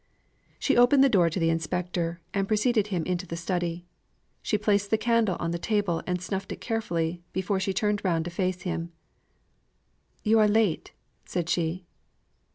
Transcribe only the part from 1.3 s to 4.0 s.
the Inspector, and preceded him into the study.